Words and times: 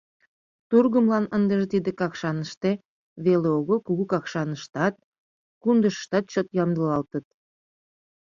Тургымлан 0.69 1.25
ындыже 1.37 1.65
тиде 1.73 1.91
Какшаныште 1.99 2.71
веле 3.25 3.49
огыл, 3.59 3.79
Кугу 3.87 4.05
Какшаныштат, 4.13 4.93
Кундышыштат 5.61 6.25
чот 6.31 6.47
ямдылалтыт. 6.63 7.25